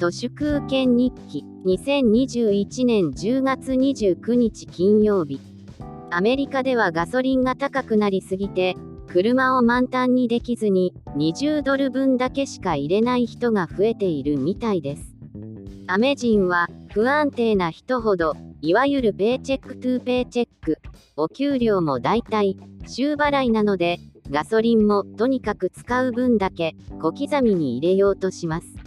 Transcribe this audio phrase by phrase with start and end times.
[0.00, 5.38] 都市空権日記2021年10月29日金曜日。
[6.10, 8.76] アメリカではガソリンが高くなりすぎて
[9.08, 15.14] 車を満タンにできずに20ドル分だけしか入れない人が増えているみたいです。
[15.86, 20.78] アメ人は不安定な人ほどいわゆる paycheck to paycheck
[21.18, 22.56] お給料もだいたい
[22.86, 23.98] 週払いなので
[24.30, 28.79] ガソリンもとにかく使う分だけ小刻みに入れようとします。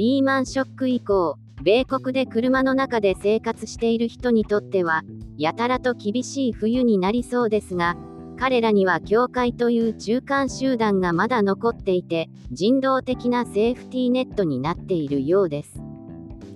[0.00, 5.02] リーマンショック以降米国で車の中で生活している人にとっては
[5.36, 7.98] やたらと厳しい冬になりそうですが
[8.38, 15.82] 彼らには教会という中間集団がまだ残っていて人道的なセーフティーネットになっているようです。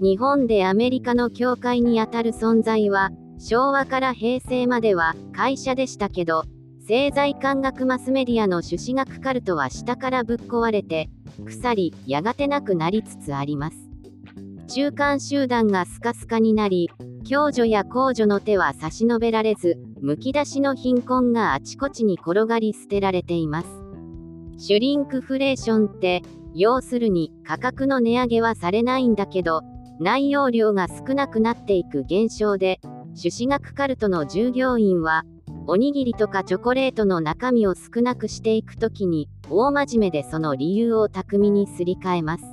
[0.01, 6.45] 日本でアメリカの教会にあたる存在は昭和から平成までは会社でしたけど
[6.81, 11.11] 政財官学マスメディアの朱子学カルトは下からぶっ壊れて
[11.45, 13.77] 腐りやがてなくなりつつあります。
[14.67, 16.91] 中間集団がスカスカになり
[17.29, 23.69] 共助や公助の手は差し伸べられずむき出しの貧困があちこちに転がり捨てられています。
[24.57, 26.23] シュリンクフレーションって
[26.55, 29.63] 要するに価格の値上げはされないんだけど
[30.01, 32.81] 内容量が少なくなっていく現象で、
[33.15, 35.23] 朱子学カルトの従業員は、
[35.67, 42.45] おにぎりとかチョコレートの中身を少なくしていくときに、大真面目でその理由を巧みにすり替えます。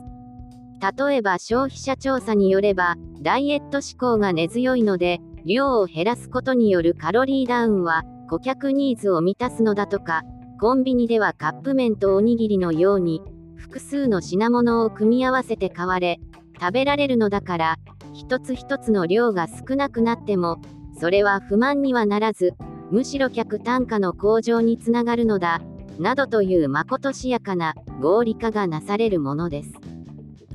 [0.97, 10.23] 例えば消費者調査によれば、ダイエット志向が根強いので、量を減らすことによるカロリーダウンは、顧客ニーズを満たすのだとか、
[10.59, 13.21] コンビニではカップ麺とおにぎりのように、
[13.55, 16.19] 複数の品物を組み合わせて買われ、
[16.61, 17.79] 食べられるのだから
[18.13, 20.61] 一つ一つの量が少なくなっても
[20.99, 22.53] それは不満にはならず
[22.92, 25.61] むしろ客単価の向上につながるのだ
[25.97, 29.72] などというまことしやかな合理化がなされるものです。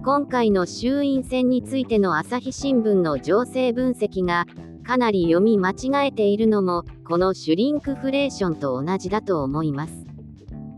[0.04, 4.46] 今回の衆院選についての朝日新聞の情勢分析が
[4.84, 10.06] かなり読み間違えているのもこのシュリンクフレーションと同じだと思います。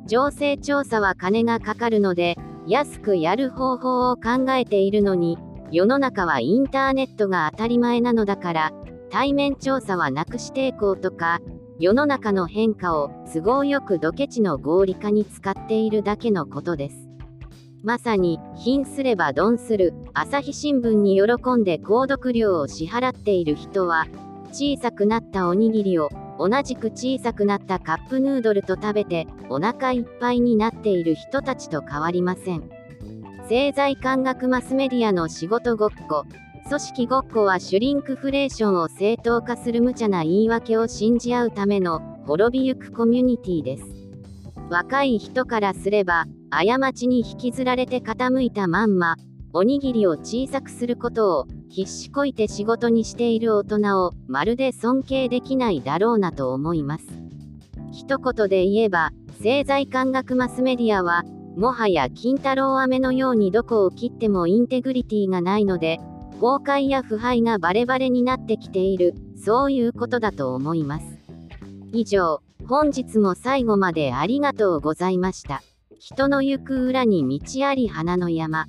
[0.07, 5.39] 情勢調査は金がかかるので安くやる方法を考えているのに、
[5.71, 8.73] 世の中はインターネットが当たり前なのだから、
[9.11, 11.41] 対面調査はなくしていこうとか、
[11.79, 17.09] 世の中の変化を都合よくドケチの合理化に使っているだけのことです。
[17.83, 24.07] まさに、貧すればドンする、朝日新聞に喜んで購読料を支払っている人は、
[24.53, 26.09] 小さくなったおにぎりを
[26.39, 32.71] 同じく小さくなったカップヌードルと食べてお腹いっぱいになっている人たちと変わりません
[33.43, 36.25] 政財官学マスメディアの仕事ごっこ
[36.69, 43.85] 組織ごっこはシュリンクフレーションを正当化する無茶な言い訳を信じ合うための滅びゆくコミュニティです
[44.69, 49.17] 若い人からすれば過ちに引きずられて傾いたまんま
[49.55, 57.05] おにぎりを小さくすることを必死こいて仕事にしている大人をまるで尊敬できないだろうなと思います。
[57.93, 61.25] 一言で言えば、政財官学マスメディアは、
[61.57, 65.99] もはや金太郎飴のようにどこを切ってもインテグリティがないので、
[66.41, 71.19] 崩壊や腐敗がバレバレになってきている、そういうことだと思います。
[71.93, 75.63] 以上、本日も最後までありがとうございました。
[75.99, 78.67] 人の行く裏に道あり花の山。